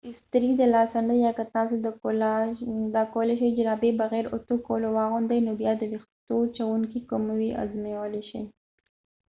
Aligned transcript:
که 0.05 0.09
استري 0.15 0.51
د 0.57 0.63
لاسه 0.73 0.99
نه 1.07 1.15
ده 1.17 1.21
یا 1.25 1.31
که 1.37 1.43
تاسو 1.55 1.75
د 2.95 2.97
کولای 3.13 3.35
شئ 3.39 3.49
جرابې 3.57 3.91
بغېر 4.01 4.25
اوتو 4.29 4.55
کولو 4.67 4.87
واغوندئ 4.97 5.39
نو 5.47 5.51
بیا 5.61 5.73
د 5.77 5.81
ويښتووچوونکی 5.91 6.99
که 7.09 7.15
وي 7.39 7.49
ازمویلای 7.63 8.23
شئ 8.29 8.43